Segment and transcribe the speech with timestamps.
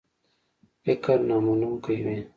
[0.83, 2.19] فکر نامنونکی وي.